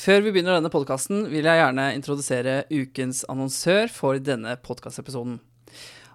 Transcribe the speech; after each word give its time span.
Før 0.00 0.22
vi 0.24 0.30
begynner 0.32 0.56
denne 0.56 0.70
podkasten, 0.72 1.26
vil 1.28 1.44
jeg 1.44 1.60
gjerne 1.60 1.90
introdusere 1.92 2.52
ukens 2.72 3.18
annonsør 3.28 3.90
for 3.92 4.16
denne 4.16 4.54
podkastepisoden. 4.64 5.34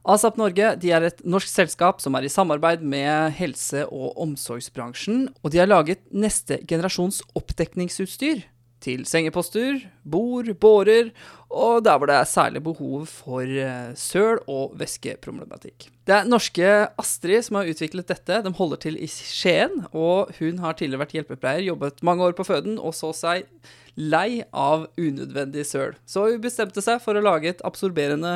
ASAP 0.10 0.40
Norge 0.42 0.72
er 0.90 1.06
et 1.06 1.22
norsk 1.22 1.52
selskap 1.52 2.02
som 2.02 2.18
er 2.18 2.26
i 2.26 2.32
samarbeid 2.34 2.82
med 2.82 3.36
helse- 3.38 3.86
og 3.86 4.18
omsorgsbransjen, 4.26 5.28
og 5.42 5.54
de 5.54 5.62
har 5.62 5.70
laget 5.70 6.02
neste 6.10 6.58
generasjons 6.66 7.22
oppdekningsutstyr 7.38 8.42
til 8.86 9.06
sengeposter, 9.10 9.82
bord, 10.06 10.52
bårer 10.62 11.10
og 11.56 11.84
der 11.86 11.98
hvor 11.98 12.10
det 12.10 12.18
er 12.18 12.28
særlig 12.28 12.62
behov 12.66 13.06
for 13.10 13.42
eh, 13.42 13.94
søl- 13.98 14.42
og 14.52 14.76
væskeproblematikk. 14.80 15.88
Det 16.06 16.16
er 16.16 16.28
norske 16.30 16.68
Astrid 17.02 17.46
som 17.48 17.60
har 17.60 17.70
utviklet 17.72 18.10
dette. 18.12 18.42
De 18.46 18.54
holder 18.58 18.82
til 18.84 19.00
i 19.00 19.08
Skien, 19.10 19.86
og 19.94 20.34
hun 20.40 20.60
har 20.64 20.76
tidligere 20.78 21.06
vært 21.06 21.16
hjelpepleier, 21.18 21.66
jobbet 21.70 22.04
mange 22.06 22.26
år 22.28 22.38
på 22.38 22.48
føden 22.48 22.78
og 22.78 22.96
så 22.98 23.14
seg 23.16 23.48
lei 23.96 24.44
av 24.52 24.90
unødvendig 25.00 25.64
søl. 25.70 25.96
Så 26.06 26.28
hun 26.28 26.44
bestemte 26.44 26.84
seg 26.84 27.00
for 27.04 27.16
å 27.16 27.24
lage 27.24 27.54
et 27.54 27.64
absorberende 27.68 28.36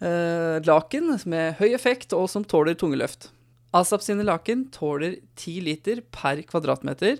eh, 0.00 0.58
laken 0.64 1.12
med 1.28 1.60
høy 1.60 1.74
effekt 1.76 2.16
og 2.16 2.30
som 2.32 2.46
tåler 2.48 2.78
tunge 2.78 2.98
løft. 3.00 3.28
Asap 3.74 4.04
sine 4.06 4.24
laken 4.24 4.68
tåler 4.72 5.18
10 5.36 5.64
liter 5.66 6.00
per 6.14 6.40
kvadratmeter 6.46 7.18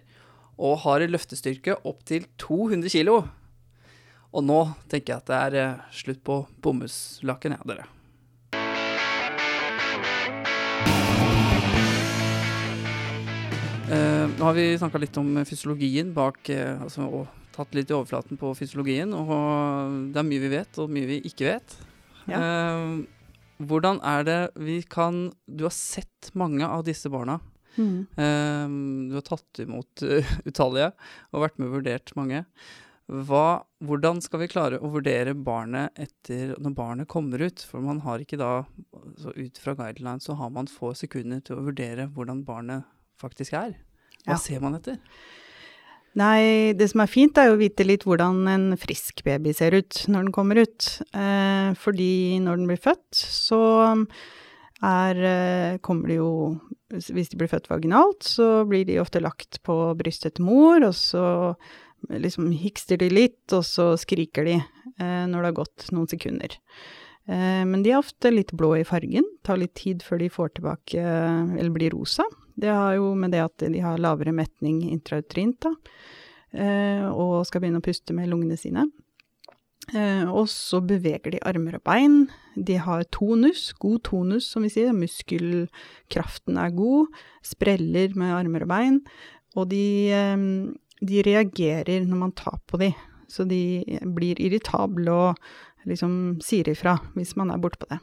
og 0.58 0.78
har 0.84 1.04
løftestyrke 1.08 1.78
opp 1.84 2.04
til 2.08 2.28
200 2.38 2.92
kilo. 2.92 3.22
Og 4.34 4.42
nå 4.42 4.60
tenker 4.90 5.14
jeg 5.14 5.22
at 5.22 5.30
det 5.30 5.40
er 5.40 5.58
eh, 5.60 5.84
slutt 5.94 6.22
på 6.26 6.40
bomullslaken, 6.62 7.54
ja, 7.54 7.66
dere. 7.70 7.86
Eh, 13.84 14.26
nå 14.38 14.44
har 14.48 14.54
vi 14.56 14.70
snakka 14.80 14.98
litt 14.98 15.16
om 15.20 15.36
fysiologien 15.44 16.14
bak 16.16 16.48
eh, 16.48 16.80
altså, 16.80 17.04
Og 17.04 17.26
tatt 17.54 17.74
litt 17.76 17.90
i 17.92 17.94
overflaten 17.94 18.38
på 18.40 18.50
fysiologien. 18.58 19.12
Og 19.14 19.34
det 20.14 20.22
er 20.22 20.26
mye 20.26 20.42
vi 20.42 20.54
vet, 20.56 20.78
og 20.82 20.90
mye 20.90 21.10
vi 21.10 21.20
ikke 21.28 21.52
vet. 21.52 21.76
Ja. 22.26 22.40
Eh, 22.40 23.04
hvordan 23.62 24.00
er 24.02 24.24
det 24.26 24.40
vi 24.58 24.80
kan 24.82 25.28
Du 25.46 25.66
har 25.68 25.74
sett 25.74 26.32
mange 26.34 26.66
av 26.66 26.82
disse 26.88 27.12
barna. 27.12 27.38
Mm. 27.76 28.06
Eh, 28.16 28.74
du 29.10 29.18
har 29.18 29.26
tatt 29.26 29.60
imot 29.64 30.04
uh, 30.06 30.32
utallige 30.48 30.92
og 31.32 31.44
vært 31.46 31.58
med 31.60 31.68
og 31.70 31.78
vurdert 31.80 32.14
mange. 32.18 32.44
Hva, 33.04 33.60
hvordan 33.84 34.22
skal 34.24 34.40
vi 34.40 34.48
klare 34.48 34.78
å 34.80 34.88
vurdere 34.94 35.34
barnet 35.36 35.92
etter 36.00 36.54
når 36.56 36.72
barnet 36.78 37.08
kommer 37.12 37.42
ut? 37.44 37.60
For 37.68 37.84
man 37.84 38.00
har 38.06 38.22
ikke 38.24 38.38
da 38.40 38.52
så 39.20 39.34
Ut 39.36 39.60
fra 39.60 39.74
guidelines 39.76 40.24
så 40.24 40.38
har 40.38 40.48
man 40.54 40.70
få 40.72 40.94
sekunder 40.96 41.42
til 41.44 41.58
å 41.58 41.66
vurdere 41.66 42.08
hvordan 42.14 42.40
barnet 42.48 42.86
faktisk 43.20 43.52
er. 43.60 43.74
Hva 44.24 44.38
Ja. 44.38 44.40
ser 44.40 44.60
man 44.64 44.78
etter? 44.78 44.96
Nei, 46.16 46.72
det 46.78 46.86
som 46.92 47.02
er 47.02 47.10
fint, 47.10 47.36
er 47.36 47.48
jo 47.50 47.56
å 47.56 47.60
vite 47.60 47.84
litt 47.84 48.04
hvordan 48.06 48.46
en 48.48 48.66
frisk 48.78 49.24
baby 49.26 49.52
ser 49.52 49.74
ut 49.74 50.04
når 50.08 50.28
den 50.28 50.32
kommer 50.32 50.60
ut. 50.62 50.86
Eh, 51.12 51.74
fordi 51.74 52.38
når 52.40 52.56
den 52.60 52.68
blir 52.70 52.78
født, 52.78 53.10
så 53.18 53.60
er 54.84 55.20
eh, 55.28 55.78
Kommer 55.84 56.12
de 56.12 56.18
jo 56.20 56.30
Hvis 56.94 57.32
de 57.32 57.38
blir 57.40 57.50
født 57.50 57.70
vaginalt, 57.70 58.22
så 58.22 58.64
blir 58.68 58.84
de 58.88 59.00
ofte 59.02 59.22
lagt 59.22 59.62
på 59.66 59.76
brystet 59.98 60.36
til 60.36 60.46
mor, 60.46 60.84
og 60.84 60.94
så 60.94 61.24
liksom 62.12 62.50
hikster 62.52 63.00
de 63.00 63.08
litt, 63.10 63.46
og 63.56 63.64
så 63.66 63.94
skriker 63.98 64.46
de 64.46 64.58
eh, 64.60 65.24
når 65.26 65.38
det 65.38 65.48
har 65.48 65.58
gått 65.62 65.88
noen 65.96 66.10
sekunder. 66.10 66.54
Eh, 67.26 67.62
men 67.66 67.82
de 67.82 67.94
er 67.94 68.00
ofte 68.02 68.32
litt 68.32 68.52
blå 68.56 68.74
i 68.78 68.86
fargen. 68.86 69.26
Tar 69.46 69.60
litt 69.60 69.74
tid 69.80 70.04
før 70.04 70.20
de 70.20 70.30
får 70.32 70.56
tilbake 70.58 71.00
eh, 71.00 71.54
eller 71.56 71.72
blir 71.74 71.94
rosa. 71.96 72.26
Det 72.54 72.70
har 72.70 72.98
jo 72.98 73.14
med 73.18 73.34
det 73.34 73.42
at 73.42 73.64
de 73.64 73.80
har 73.82 74.02
lavere 74.02 74.34
metning 74.36 74.84
intrauterint, 74.92 75.64
da. 75.64 75.74
Eh, 76.54 77.06
og 77.10 77.42
skal 77.48 77.64
begynne 77.64 77.80
å 77.82 77.84
puste 77.84 78.14
med 78.14 78.30
lungene 78.30 78.58
sine. 78.60 78.86
Eh, 79.92 80.24
og 80.30 80.48
så 80.48 80.80
beveger 80.80 81.34
de 81.34 81.42
armer 81.44 81.76
og 81.76 81.84
bein. 81.84 82.24
De 82.56 82.78
har 82.80 83.04
tonus, 83.12 83.72
god 83.76 84.00
tonus, 84.08 84.46
som 84.48 84.64
vi 84.64 84.72
sier. 84.72 84.94
Muskelkraften 84.96 86.60
er 86.60 86.72
god. 86.76 87.12
Spreller 87.44 88.16
med 88.16 88.32
armer 88.38 88.64
og 88.64 88.72
bein. 88.72 89.02
Og 89.58 89.68
de, 89.70 89.84
eh, 90.14 90.48
de 91.04 91.22
reagerer 91.26 92.06
når 92.08 92.16
man 92.16 92.32
tar 92.32 92.58
på 92.66 92.80
de. 92.80 92.94
Så 93.28 93.44
de 93.48 93.84
blir 94.14 94.40
irritable 94.40 95.10
og 95.10 95.38
liksom 95.88 96.40
sier 96.44 96.68
ifra 96.70 96.96
hvis 97.14 97.34
man 97.36 97.50
er 97.50 97.60
bortpå 97.60 97.88
det. 97.90 98.00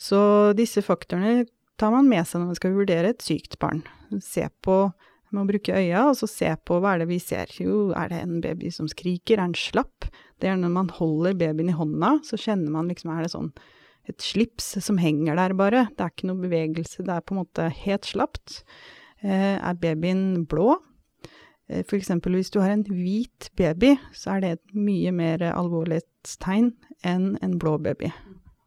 Så 0.00 0.52
disse 0.58 0.82
faktorene 0.82 1.46
tar 1.78 1.92
man 1.94 2.08
med 2.08 2.26
seg 2.26 2.40
når 2.40 2.50
man 2.50 2.58
skal 2.58 2.76
vurdere 2.76 3.12
et 3.14 3.22
sykt 3.22 3.58
barn. 3.62 3.82
Se 4.22 4.48
på 4.62 4.92
Man 5.34 5.48
må 5.48 5.50
bruke 5.50 5.74
øya, 5.74 6.04
og 6.12 6.14
så 6.18 6.28
se 6.30 6.52
på 6.62 6.76
hva 6.78 6.94
er 6.94 7.02
det 7.02 7.08
vi 7.10 7.18
ser. 7.18 7.50
Jo, 7.58 7.88
er 7.98 8.12
det 8.12 8.20
en 8.22 8.36
baby 8.44 8.70
som 8.70 8.86
skriker? 8.90 9.34
Er 9.40 9.48
den 9.48 9.56
slapp? 9.58 10.06
Det 10.38 10.46
er 10.50 10.58
når 10.60 10.70
man 10.70 10.90
holder 10.94 11.34
babyen 11.40 11.72
i 11.72 11.74
hånda, 11.74 12.20
så 12.26 12.38
kjenner 12.38 12.70
man 12.70 12.90
liksom 12.92 13.10
Er 13.10 13.24
det 13.24 13.32
sånn 13.34 13.50
et 14.06 14.20
slips 14.20 14.74
som 14.84 15.00
henger 15.00 15.38
der, 15.40 15.54
bare? 15.58 15.86
Det 15.96 16.04
er 16.04 16.12
ikke 16.12 16.28
noe 16.28 16.42
bevegelse, 16.44 17.02
det 17.06 17.14
er 17.16 17.24
på 17.24 17.34
en 17.34 17.40
måte 17.40 17.66
helt 17.82 18.06
slapt. 18.06 18.60
Eh, 19.24 19.56
er 19.56 19.80
babyen 19.80 20.44
blå? 20.46 20.76
Eh, 21.68 21.82
For 21.82 21.96
eksempel 21.98 22.36
hvis 22.36 22.52
du 22.54 22.60
har 22.60 22.74
en 22.74 22.84
hvit 22.86 23.50
baby, 23.56 23.94
så 24.12 24.36
er 24.36 24.44
det 24.44 24.52
et 24.58 24.76
mye 24.76 25.10
mer 25.16 25.42
alvorlighetstegn 25.50 26.74
enn 27.02 27.28
en 27.42 27.58
blå 27.58 27.78
baby. 27.82 28.12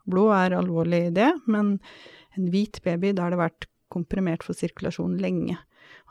Blå 0.10 0.28
er 0.34 0.58
alvorlig 0.58 1.14
det, 1.16 1.32
men 1.48 1.78
en 2.38 2.52
hvit 2.52 2.82
baby, 2.84 3.14
da 3.14 3.28
har 3.28 3.36
det 3.36 3.44
vært 3.46 3.70
komprimert 3.98 4.46
for 4.46 4.58
sirkulasjon 4.58 5.18
lenge. 5.22 5.58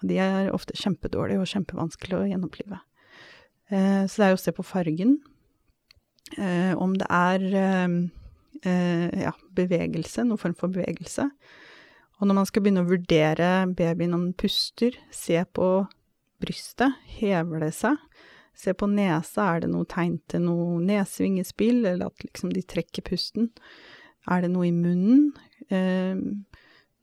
Og 0.00 0.10
de 0.10 0.20
er 0.22 0.52
ofte 0.54 0.76
kjempedårlige 0.76 1.41
og 1.41 1.50
kjempevanskelig 1.50 2.19
å 2.19 2.26
gjenopplive. 2.28 2.82
Eh, 3.70 4.04
så 4.06 4.20
det 4.20 4.26
er 4.26 4.34
jo 4.34 4.41
å 4.41 4.44
se 4.44 4.54
på 4.56 4.66
fargen. 4.66 5.16
Eh, 6.36 6.75
om 6.76 6.96
det 6.98 7.06
er 7.12 7.46
eh, 7.56 9.20
ja, 9.22 9.32
bevegelse, 9.56 10.26
noen 10.26 10.42
form 10.42 10.56
for 10.58 10.75
bevegelse. 10.75 11.28
Og 12.16 12.28
når 12.28 12.38
man 12.38 12.48
skal 12.48 12.64
begynne 12.64 12.84
å 12.84 12.88
vurdere 12.88 13.50
babyen 13.76 14.16
om 14.16 14.28
den 14.28 14.36
puster, 14.41 14.96
se 15.12 15.42
på 15.52 15.69
brystet, 16.42 16.96
hever 17.19 17.66
det 17.66 17.75
seg? 17.76 18.00
Se 18.56 18.72
på 18.72 18.88
nesa, 18.88 19.50
er 19.50 19.64
det 19.64 19.70
noe 19.72 19.84
tegn 19.88 20.16
til 20.32 20.46
noe 20.46 20.80
nesvingespill, 20.80 21.82
eller 21.84 22.08
at 22.08 22.25
liksom 22.25 22.54
de 22.56 22.62
trekker 22.64 23.04
pusten? 23.04 23.50
Er 24.32 24.42
det 24.42 24.50
noe 24.54 24.70
i 24.70 24.75
munnen? 24.75 25.28
Eh, 25.69 26.16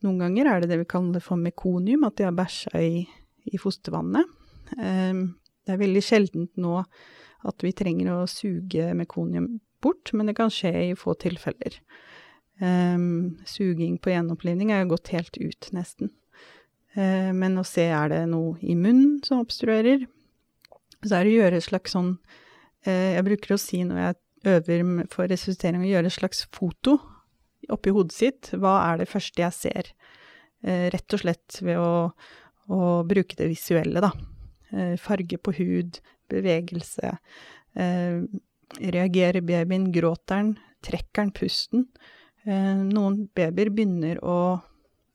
noen 0.04 0.22
ganger 0.26 0.50
er 0.50 0.64
det 0.64 0.72
det 0.72 0.80
vi 0.84 0.90
kaller 0.94 1.24
for 1.24 1.40
mekonium, 1.40 2.06
at 2.08 2.18
de 2.20 2.28
har 2.28 2.36
bæsja 2.36 2.82
i, 2.84 3.04
i 3.50 3.60
fostervannet. 3.62 4.30
Eh, 4.78 5.22
det 5.64 5.76
er 5.76 5.84
veldig 5.84 6.04
sjeldent 6.04 6.60
nå 6.60 6.80
at 7.44 7.64
vi 7.64 7.74
trenger 7.76 8.12
å 8.14 8.32
suge 8.32 8.92
mekonium 8.96 9.58
bort, 9.84 10.14
men 10.16 10.30
det 10.30 10.38
kan 10.38 10.52
skje 10.52 10.72
i 10.90 10.92
få 11.00 11.16
tilfeller. 11.20 11.80
Eh, 12.64 12.98
suging 13.50 13.98
på 14.00 14.14
gjenopplivning 14.14 14.72
er 14.72 14.84
jo 14.84 14.94
gått 14.96 15.14
helt 15.16 15.40
ut, 15.40 15.72
nesten. 15.76 16.14
Eh, 16.94 17.32
men 17.34 17.58
å 17.58 17.66
se 17.68 17.88
er 17.90 18.12
det 18.12 18.24
noe 18.32 18.58
i 18.62 18.76
munnen 18.78 19.18
som 19.26 19.42
obstruerer. 19.44 20.06
Så 21.04 21.18
er 21.18 21.26
det 21.26 21.34
å 21.34 21.40
gjøre 21.42 21.60
et 21.60 21.66
slags 21.66 21.92
sånn 21.92 22.14
eh, 22.88 23.18
Jeg 23.18 23.26
bruker 23.28 23.56
å 23.56 23.60
si 23.60 23.82
når 23.84 23.98
jeg 24.00 24.20
øver 24.54 24.84
for 25.12 25.28
resuscitering, 25.32 25.84
å 25.84 25.90
gjøre 25.90 26.12
et 26.12 26.16
slags 26.16 26.46
foto 26.56 27.00
oppi 27.72 27.94
hodet 27.96 28.16
sitt. 28.16 28.52
Hva 28.58 28.78
er 28.90 29.02
det 29.02 29.12
første 29.12 29.44
jeg 29.44 29.56
ser? 29.56 29.92
Eh, 30.64 30.88
rett 30.94 31.16
og 31.16 31.24
slett 31.24 31.60
ved 31.62 31.80
å, 31.80 32.12
å 32.72 32.82
bruke 33.08 33.38
det 33.40 33.50
visuelle, 33.52 34.04
da. 34.04 34.12
Eh, 34.74 34.96
farge 35.02 35.40
på 35.40 35.56
hud, 35.60 36.00
bevegelse. 36.32 37.16
Eh, 37.76 38.20
reagerer 38.80 39.44
babyen? 39.46 39.92
Gråter 39.94 40.40
den? 40.40 40.54
Trekker 40.84 41.24
den 41.24 41.34
pusten? 41.36 41.88
Noen 42.44 43.22
babyer 43.32 43.70
begynner 43.72 44.18
å 44.20 44.60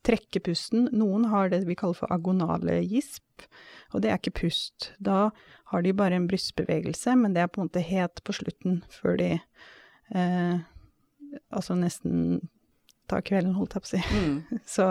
trekke 0.08 0.40
pusten. 0.46 0.86
Noen 0.96 1.26
har 1.28 1.50
det 1.52 1.64
vi 1.68 1.76
kaller 1.76 1.98
for 1.98 2.12
agonale 2.14 2.78
gisp, 2.86 3.44
og 3.92 4.00
det 4.00 4.12
er 4.12 4.20
ikke 4.20 4.38
pust. 4.46 4.92
Da 4.96 5.28
har 5.72 5.84
de 5.84 5.92
bare 5.96 6.16
en 6.16 6.28
brystbevegelse, 6.30 7.16
men 7.20 7.34
det 7.36 7.44
er 7.44 7.52
på 7.52 7.60
en 7.60 7.68
måte 7.68 7.84
helt 7.84 8.22
på 8.24 8.36
slutten 8.38 8.80
før 8.92 9.18
de 9.20 9.30
eh, 9.36 10.64
altså 11.50 11.76
nesten 11.78 12.40
ta 13.08 13.20
kvelden, 13.24 13.54
holdt 13.56 13.74
jeg 13.76 13.84
på 13.84 13.88
å 13.88 13.92
si. 13.94 14.00
Mm. 14.20 14.58
Så, 14.76 14.86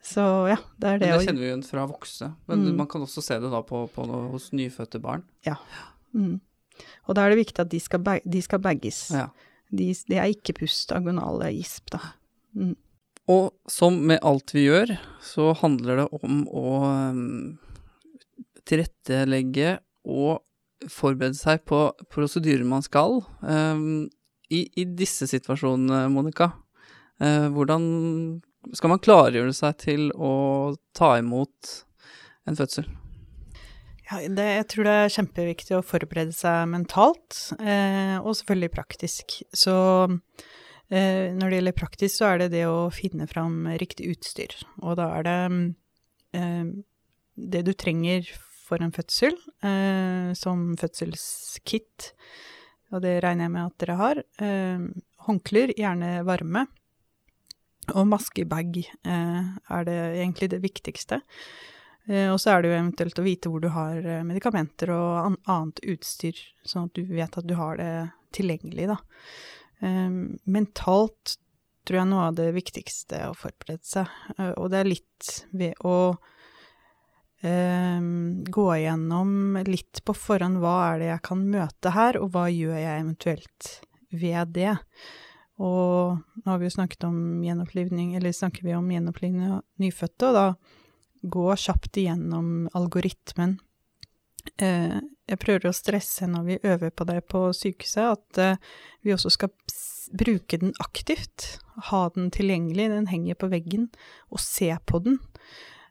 så 0.00 0.22
ja, 0.48 0.56
det 0.80 0.88
er 0.88 0.94
Men 0.96 1.02
det, 1.02 1.08
det 1.12 1.26
kjenner 1.26 1.42
vi 1.42 1.46
jo 1.48 1.52
igjen 1.52 1.66
fra 1.68 1.82
voksne. 1.90 2.30
Men 2.48 2.62
Mm. 2.64 2.76
man 2.78 2.86
kan 2.88 3.02
også 3.04 3.20
se 3.22 3.36
det 3.42 3.50
da 3.52 3.60
på, 3.66 3.82
på 3.92 4.06
noe, 4.08 4.30
hos 4.32 4.50
nyfødte 4.56 5.00
barn. 5.04 5.26
mm. 6.16 6.38
Og 7.08 7.14
da 7.14 7.26
er 7.26 7.34
det 7.34 7.42
viktig 7.42 7.60
at 7.60 7.68
de 7.68 7.80
skal, 7.80 8.00
bag, 8.00 8.22
de 8.24 8.40
skal 8.40 8.62
bagges. 8.64 9.10
Ja. 9.12 9.26
De, 9.68 9.90
det 10.08 10.16
er 10.16 10.30
ikke 10.32 10.54
pust, 10.62 10.92
agonale 10.96 11.50
gisp, 11.52 11.90
da. 11.92 12.00
Mm. 12.56 12.72
Og 13.30 13.50
som 13.68 13.98
med 14.08 14.22
alt 14.26 14.54
vi 14.56 14.64
gjør, 14.64 14.94
så 15.22 15.52
handler 15.60 16.00
det 16.00 16.06
om 16.24 16.40
å 16.48 16.64
um, 17.12 17.58
tilrettelegge 18.64 19.76
og 20.08 20.40
forberede 20.90 21.36
seg 21.36 21.62
på 21.68 21.90
prosedyrer 22.10 22.64
man 22.66 22.82
skal. 22.82 23.20
Um, 23.44 24.08
i, 24.50 24.64
I 24.82 24.86
disse 24.98 25.28
situasjonene, 25.30 26.08
Monica, 26.12 26.52
eh, 27.22 27.46
hvordan 27.54 27.84
skal 28.76 28.92
man 28.92 29.02
klargjøre 29.02 29.54
seg 29.56 29.78
til 29.80 30.08
å 30.14 30.32
ta 30.96 31.14
imot 31.20 31.76
en 32.50 32.58
fødsel? 32.58 32.88
Ja, 34.10 34.18
det, 34.26 34.46
jeg 34.56 34.66
tror 34.72 34.88
det 34.88 34.94
er 34.98 35.12
kjempeviktig 35.14 35.76
å 35.76 35.86
forberede 35.86 36.34
seg 36.34 36.66
mentalt, 36.72 37.36
eh, 37.62 38.16
og 38.18 38.34
selvfølgelig 38.34 38.72
praktisk. 38.74 39.36
Så 39.54 39.74
eh, 40.90 41.30
når 41.30 41.44
det 41.44 41.60
gjelder 41.60 41.78
praktisk, 41.78 42.16
så 42.18 42.32
er 42.32 42.42
det 42.42 42.50
det 42.56 42.64
å 42.66 42.90
finne 42.94 43.30
fram 43.30 43.68
riktig 43.78 44.10
utstyr. 44.16 44.56
Og 44.82 44.98
da 44.98 45.12
er 45.20 45.28
det 45.28 45.40
eh, 46.34 46.72
det 47.40 47.62
du 47.68 47.72
trenger 47.78 48.26
for 48.66 48.82
en 48.82 48.94
fødsel, 48.94 49.38
eh, 49.66 50.30
som 50.38 50.72
fødselskit, 50.78 52.10
og 52.90 53.02
det 53.04 53.18
regner 53.24 53.46
jeg 53.46 53.54
med 53.54 53.66
at 53.66 53.82
dere 53.82 53.98
har. 54.00 54.22
Eh, 54.42 54.84
håndklær, 55.26 55.74
gjerne 55.78 56.12
varme. 56.26 56.66
Og 57.90 58.06
maskebag 58.06 58.78
eh, 58.82 59.50
er 59.74 59.86
det 59.86 59.98
egentlig 60.20 60.50
det 60.52 60.62
viktigste. 60.62 61.20
Eh, 62.08 62.28
og 62.30 62.38
så 62.40 62.54
er 62.54 62.62
det 62.62 62.70
jo 62.70 62.78
eventuelt 62.78 63.20
å 63.20 63.26
vite 63.26 63.52
hvor 63.52 63.62
du 63.62 63.70
har 63.74 63.98
eh, 64.00 64.24
medikamenter 64.26 64.92
og 64.94 65.08
an 65.20 65.38
annet 65.50 65.82
utstyr, 65.92 66.38
sånn 66.66 66.88
at 66.88 66.98
du 66.98 67.04
vet 67.10 67.38
at 67.38 67.46
du 67.46 67.54
har 67.58 67.80
det 67.80 67.92
tilgjengelig, 68.36 68.92
da. 68.92 68.98
Um, 69.80 70.36
mentalt 70.44 71.38
tror 71.88 72.02
jeg 72.02 72.08
noe 72.10 72.26
av 72.28 72.34
det 72.36 72.50
viktigste 72.52 73.22
å 73.30 73.32
forberede 73.34 73.86
seg, 73.86 74.10
uh, 74.36 74.52
og 74.52 74.68
det 74.70 74.82
er 74.82 74.90
litt 74.90 75.30
ved 75.56 75.80
å 75.88 75.94
um, 77.42 78.44
gå 78.44 78.66
igjennom 78.76 79.60
litt 79.66 80.02
på 80.04 80.14
forhånd 80.16 80.60
hva 80.62 80.74
er 80.90 81.00
det 81.00 81.10
jeg 81.12 81.24
kan 81.30 81.46
møte 81.52 81.94
her, 81.96 82.20
og 82.20 82.34
hva 82.34 82.48
gjør 82.52 82.76
jeg 82.78 83.04
eventuelt 83.04 83.70
ved 84.10 84.54
det. 84.56 84.74
Og 85.60 86.20
nå 86.40 86.48
har 86.48 86.60
vi 86.60 86.68
jo 86.70 86.76
snakket 86.76 87.04
om 87.08 87.18
gjenopplivning, 87.44 88.14
eller 88.16 88.32
snakker 88.32 88.64
vi 88.64 88.76
om 88.76 88.88
gjenopplivning 88.90 89.56
av 89.58 89.64
nyfødte, 89.82 90.30
og 90.30 90.38
da 90.38 90.46
gå 91.20 91.48
kjapt 91.60 91.98
igjennom 92.00 92.70
algoritmen. 92.76 93.58
Eh, 94.56 94.96
jeg 95.28 95.40
prøver 95.42 95.68
å 95.68 95.76
stresse 95.76 96.26
når 96.30 96.46
vi 96.46 96.60
øver 96.64 96.92
på 96.96 97.06
det 97.08 97.20
på 97.28 97.42
sykehuset, 97.56 98.16
at 98.16 98.40
eh, 98.40 98.70
vi 99.04 99.12
også 99.14 99.32
skal 99.36 99.52
bruke 100.16 100.58
den 100.62 100.72
aktivt. 100.82 101.58
Ha 101.90 102.06
den 102.16 102.30
tilgjengelig, 102.34 102.88
den 102.90 103.10
henger 103.12 103.38
på 103.38 103.50
veggen, 103.52 103.90
og 104.32 104.42
se 104.42 104.72
på 104.88 105.02
den. 105.04 105.20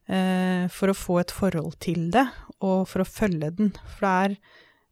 Eh, 0.10 0.66
for 0.74 0.90
å 0.90 0.98
få 0.98 1.20
et 1.22 1.34
forhold 1.34 1.76
til 1.84 2.08
det, 2.14 2.26
og 2.66 2.88
for 2.90 3.04
å 3.04 3.08
følge 3.08 3.52
den. 3.60 3.72
For 3.94 4.06
det 4.08 4.14
er 4.24 4.38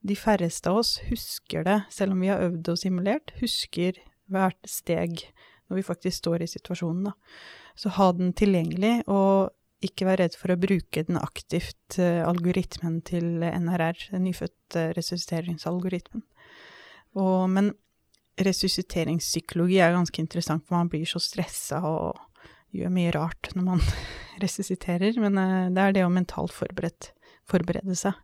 de 0.07 0.17
færreste 0.17 0.69
av 0.69 0.83
oss 0.83 0.97
husker 1.07 1.65
det, 1.65 1.79
selv 1.93 2.13
om 2.13 2.21
vi 2.21 2.29
har 2.29 2.43
øvd 2.45 2.69
og 2.73 2.77
simulert, 2.79 3.33
husker 3.41 3.97
hvert 4.29 4.69
steg 4.69 5.23
når 5.67 5.79
vi 5.79 5.87
faktisk 5.87 6.21
står 6.21 6.45
i 6.45 6.49
situasjonen, 6.51 7.09
da. 7.09 7.15
Så 7.77 7.91
ha 7.97 8.11
den 8.15 8.31
tilgjengelig, 8.37 9.01
og 9.11 9.51
ikke 9.85 10.07
være 10.07 10.23
redd 10.23 10.37
for 10.39 10.53
å 10.53 10.59
bruke 10.59 11.03
den 11.05 11.19
aktivt, 11.19 11.97
uh, 11.99 12.23
algoritmen 12.25 13.01
til 13.05 13.43
NRR, 13.45 14.07
den 14.13 14.25
nyfødte 14.25 14.87
resusciteringsalgoritmen. 14.97 16.23
Og, 17.17 17.43
men 17.51 17.73
resusciteringspsykologi 18.41 19.77
er 19.81 19.93
ganske 19.97 20.21
interessant, 20.21 20.65
for 20.65 20.79
man 20.79 20.89
blir 20.93 21.05
så 21.09 21.21
stressa 21.21 21.81
og 21.85 22.17
gjør 22.77 22.93
mye 22.93 23.11
rart 23.15 23.51
når 23.55 23.67
man 23.67 23.83
resusciterer. 24.43 25.17
Men 25.21 25.39
uh, 25.39 25.67
det 25.73 25.83
er 25.83 25.97
det 25.97 26.05
å 26.05 26.13
mentalt 26.13 26.55
forberedt, 26.55 27.11
forberede 27.49 27.97
seg 27.97 28.17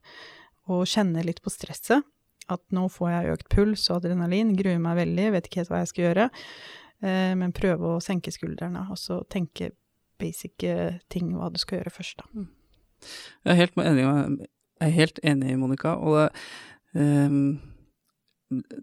og 0.71 0.85
kjenne 0.87 1.25
litt 1.25 1.41
på 1.43 1.51
stresset. 1.51 2.05
At 2.51 2.63
nå 2.75 2.85
får 2.91 3.11
jeg 3.11 3.35
økt 3.37 3.51
puls 3.51 3.85
og 3.89 4.01
adrenalin, 4.01 4.55
gruer 4.59 4.79
meg 4.83 4.99
veldig, 4.99 5.29
vet 5.35 5.47
ikke 5.47 5.61
helt 5.61 5.71
hva 5.71 5.83
jeg 5.83 5.91
skal 5.93 6.07
gjøre. 6.09 6.29
Uh, 7.03 7.31
men 7.39 7.55
prøve 7.55 7.95
å 7.95 8.03
senke 8.03 8.31
skuldrene 8.31 8.87
og 8.91 8.99
så 8.99 9.21
tenke 9.31 9.73
basic 10.21 10.63
ting 11.11 11.33
hva 11.35 11.49
du 11.51 11.57
skal 11.59 11.81
gjøre 11.81 11.91
først, 11.91 12.21
da. 12.21 12.29
Mm. 12.31 12.51
Jeg 13.43 13.51
er 13.51 13.57
helt 13.59 13.79
enig, 13.81 14.03
jeg 14.05 14.87
er 14.87 14.93
helt 14.95 15.19
enig 15.27 15.55
Monica. 15.59 15.95
Og 15.99 16.29
um, 16.95 17.57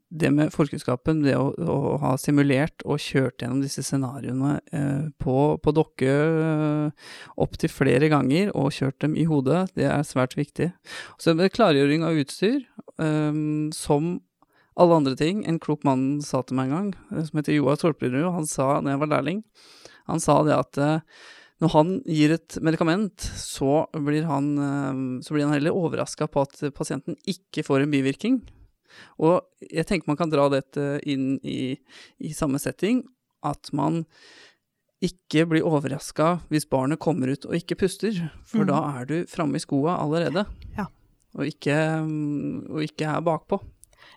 det 0.08 0.30
med 0.34 0.52
forkunnskapen, 0.54 1.22
det 1.24 1.36
å, 1.38 1.50
å, 1.54 1.78
ha 2.02 2.14
simulert 2.20 2.84
og 2.86 3.02
kjørt 3.02 3.42
gjennom 3.42 3.62
disse 3.64 3.84
scenarioene 3.86 4.56
eh, 4.72 5.10
på, 5.22 5.36
på 5.62 5.74
dokke 5.76 6.14
eh, 6.14 7.10
opptil 7.40 7.72
flere 7.72 8.10
ganger, 8.12 8.54
og 8.54 8.74
kjørt 8.76 9.00
dem 9.04 9.18
i 9.18 9.26
hodet, 9.30 9.66
det 9.78 9.88
er 9.90 10.06
svært 10.06 10.38
viktig. 10.38 10.72
Så 11.20 11.36
med 11.38 11.52
klargjøring 11.54 12.06
av 12.06 12.18
utstyr, 12.20 12.64
eh, 13.02 13.44
som 13.76 14.16
alle 14.80 14.96
andre 14.96 15.16
ting. 15.18 15.42
En 15.50 15.58
klok 15.60 15.82
mann 15.84 16.22
sa 16.24 16.40
til 16.46 16.56
meg 16.56 16.70
en 16.70 16.76
gang, 16.76 17.24
som 17.26 17.40
heter 17.40 17.58
Joar 17.58 17.76
Torplerud, 17.80 18.30
han 18.32 18.48
sa 18.48 18.78
da 18.80 18.94
jeg 18.94 19.02
var 19.02 19.14
lærling 19.18 19.44
han 20.10 20.22
sa 20.22 20.40
det 20.46 20.56
at 20.56 20.80
eh, 20.80 21.02
når 21.60 21.74
han 21.74 21.96
gir 22.08 22.34
et 22.34 22.56
medikament, 22.64 23.20
så 23.36 23.84
blir 23.92 24.24
han, 24.24 24.46
uh, 24.56 25.20
så 25.20 25.34
blir 25.36 25.44
han 25.44 25.52
heller 25.52 25.76
overraska 25.76 26.24
på 26.32 26.46
at 26.46 26.62
pasienten 26.72 27.18
ikke 27.28 27.66
får 27.66 27.84
en 27.84 27.92
bivirkning. 27.92 28.38
Og 29.22 29.40
jeg 29.70 29.86
tenker 29.88 30.10
man 30.10 30.18
kan 30.20 30.32
dra 30.32 30.48
dette 30.52 31.00
inn 31.08 31.34
i, 31.42 31.74
i 32.18 32.32
samme 32.36 32.60
setting, 32.62 33.04
at 33.46 33.72
man 33.76 34.04
ikke 35.00 35.46
blir 35.48 35.64
overraska 35.64 36.42
hvis 36.52 36.68
barnet 36.68 37.00
kommer 37.00 37.32
ut 37.32 37.46
og 37.48 37.56
ikke 37.56 37.78
puster, 37.80 38.16
for 38.44 38.66
mm. 38.66 38.68
da 38.68 38.80
er 39.00 39.08
du 39.08 39.16
framme 39.30 39.56
i 39.56 39.62
skoa 39.62 39.96
allerede. 40.02 40.44
Ja. 40.76 40.90
Og, 41.38 41.46
ikke, 41.46 41.76
og 42.68 42.82
ikke 42.84 43.08
er 43.08 43.24
bakpå. 43.24 43.60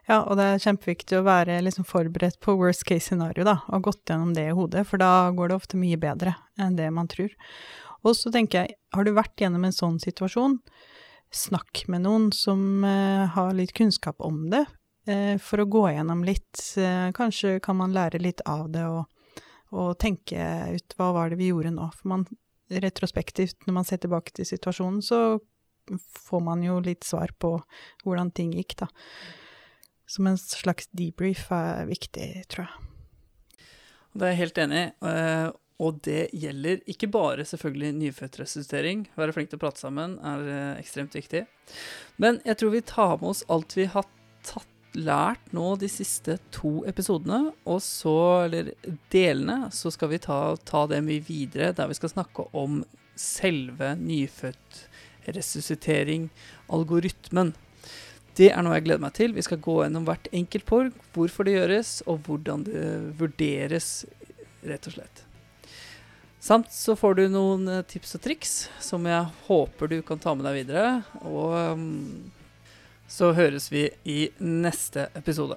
Ja, 0.09 0.19
og 0.25 0.35
det 0.35 0.45
er 0.49 0.63
kjempeviktig 0.63 1.19
å 1.19 1.25
være 1.25 1.61
liksom 1.63 1.85
forberedt 1.87 2.39
på 2.43 2.57
worst 2.59 2.83
case 2.89 3.07
scenario, 3.07 3.45
da, 3.47 3.61
og 3.71 3.85
gått 3.87 4.09
gjennom 4.09 4.33
det 4.35 4.49
i 4.49 4.55
hodet, 4.55 4.83
for 4.89 4.99
da 4.99 5.29
går 5.35 5.51
det 5.51 5.59
ofte 5.61 5.79
mye 5.79 5.99
bedre 5.99 6.35
enn 6.59 6.75
det 6.79 6.89
man 6.91 7.07
tror. 7.11 7.31
Og 8.03 8.17
så 8.19 8.33
tenker 8.33 8.65
jeg, 8.65 8.75
har 8.91 9.07
du 9.07 9.13
vært 9.15 9.39
gjennom 9.39 9.63
en 9.63 9.75
sånn 9.75 10.01
situasjon, 10.03 10.57
snakk 11.35 11.83
med 11.91 12.05
noen 12.05 12.29
som 12.35 12.83
uh, 12.85 13.25
har 13.33 13.53
litt 13.57 13.73
kunnskap 13.77 14.21
om 14.23 14.45
det, 14.53 14.63
uh, 15.09 15.35
for 15.41 15.63
å 15.63 15.69
gå 15.69 15.83
gjennom 15.95 16.23
litt. 16.27 16.61
Uh, 16.77 17.09
kanskje 17.15 17.57
kan 17.63 17.79
man 17.79 17.95
lære 17.95 18.21
litt 18.21 18.43
av 18.49 18.69
det 18.73 18.85
og, 18.87 19.43
og, 19.73 19.93
tenke 20.01 20.47
ut 20.73 20.97
hva 20.99 21.11
var 21.17 21.33
det 21.33 21.41
vi 21.41 21.51
gjorde 21.51 21.73
nå. 21.75 21.89
For 21.97 22.13
man 22.13 22.27
retrospektivt, 22.73 23.65
når 23.67 23.79
man 23.81 23.87
ser 23.87 24.01
tilbake 24.01 24.33
til 24.33 24.47
situasjonen, 24.49 25.01
så 25.05 25.39
får 26.23 26.43
man 26.45 26.61
jo 26.63 26.77
litt 26.81 27.03
svar 27.03 27.33
på 27.41 27.57
hvordan 28.05 28.31
ting 28.33 28.53
gikk, 28.55 28.77
da 28.85 28.91
som 30.13 30.27
en 30.27 30.37
slags 30.37 30.89
debrief 30.91 31.47
er 31.53 31.87
viktig, 31.89 32.27
tror 32.51 32.67
jeg. 32.67 32.89
Det 34.13 34.27
er 34.27 34.33
jeg 34.33 34.41
helt 34.43 34.59
enig 34.61 34.81
i. 34.81 34.87
Og 35.81 35.97
det 36.05 36.27
gjelder 36.37 36.83
ikke 36.89 37.07
bare 37.11 37.45
selvfølgelig 37.47 37.91
nyfødtresuscitering. 37.97 39.07
Være 39.17 39.33
flink 39.35 39.49
til 39.51 39.57
å 39.57 39.63
prate 39.63 39.79
sammen 39.81 40.09
er 40.21 40.39
eh, 40.45 40.79
ekstremt 40.81 41.15
viktig. 41.17 41.41
Men 42.21 42.33
jeg 42.45 42.55
tror 42.59 42.71
vi 42.75 42.91
tar 42.93 43.13
med 43.17 43.29
oss 43.31 43.47
alt 43.51 43.71
vi 43.77 43.85
har 43.89 44.05
tatt, 44.45 44.69
lært 44.93 45.53
nå 45.57 45.67
de 45.81 45.89
siste 45.89 46.37
to 46.53 46.85
episodene. 46.85 47.51
Og 47.65 47.81
så, 47.81 48.45
eller 48.45 48.69
delene, 49.13 49.71
så 49.73 49.89
skal 49.93 50.09
vi 50.11 50.19
ta, 50.21 50.55
ta 50.69 50.87
det 50.91 51.01
mye 51.05 51.21
videre, 51.25 51.73
der 51.73 51.87
vi 51.89 51.95
skal 51.97 52.09
snakke 52.13 52.41
om 52.53 52.83
selve 53.17 53.95
nyfødtresuscitering, 53.97 56.29
algoritmen. 56.73 57.53
Det 58.37 58.51
er 58.53 58.61
noe 58.65 58.75
jeg 58.77 58.85
gleder 58.87 59.03
meg 59.03 59.13
til. 59.17 59.33
Vi 59.33 59.41
skal 59.45 59.61
gå 59.61 59.83
gjennom 59.83 60.05
hvert 60.07 60.27
enkelt 60.33 60.65
porg, 60.69 60.91
hvorfor 61.13 61.43
det 61.45 61.53
gjøres, 61.57 61.89
og 62.09 62.15
hvordan 62.27 62.59
det 62.69 62.83
vurderes, 63.19 63.87
rett 64.65 64.87
og 64.89 64.93
slett. 64.97 65.17
Samt 66.43 66.73
så 66.75 66.91
får 66.99 67.13
du 67.15 67.27
noen 67.31 67.67
eh, 67.71 67.85
tips 67.87 68.17
og 68.17 68.21
triks 68.25 68.49
som 68.83 69.05
jeg 69.07 69.29
håper 69.45 69.87
du 69.87 70.01
kan 70.03 70.19
ta 70.19 70.33
med 70.35 70.43
deg 70.43 70.57
videre. 70.57 70.89
Og 71.23 71.53
um, 71.71 71.85
så 73.07 73.29
høres 73.37 73.69
vi 73.71 73.85
i 74.03 74.25
neste 74.43 75.05
episode. 75.15 75.55